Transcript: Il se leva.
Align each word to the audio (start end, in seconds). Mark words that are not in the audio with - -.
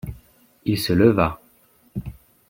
Il 0.65 0.79
se 0.79 0.93
leva. 0.93 1.39